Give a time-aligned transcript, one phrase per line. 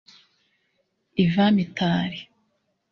[1.25, 2.19] Yvan Mitali